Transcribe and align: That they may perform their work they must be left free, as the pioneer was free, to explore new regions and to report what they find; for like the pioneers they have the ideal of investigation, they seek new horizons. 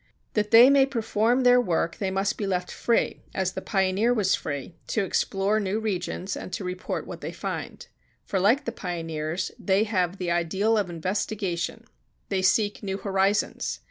That 0.33 0.49
they 0.49 0.71
may 0.71 0.87
perform 0.87 1.41
their 1.41 1.61
work 1.61 1.97
they 1.97 2.09
must 2.09 2.35
be 2.35 2.47
left 2.47 2.71
free, 2.71 3.21
as 3.35 3.53
the 3.53 3.61
pioneer 3.61 4.11
was 4.15 4.33
free, 4.33 4.73
to 4.87 5.03
explore 5.03 5.59
new 5.59 5.79
regions 5.79 6.35
and 6.35 6.51
to 6.53 6.63
report 6.63 7.05
what 7.05 7.21
they 7.21 7.31
find; 7.31 7.85
for 8.25 8.39
like 8.39 8.65
the 8.65 8.71
pioneers 8.71 9.51
they 9.59 9.83
have 9.83 10.17
the 10.17 10.31
ideal 10.31 10.75
of 10.75 10.89
investigation, 10.89 11.83
they 12.29 12.41
seek 12.41 12.81
new 12.81 12.97
horizons. 12.97 13.79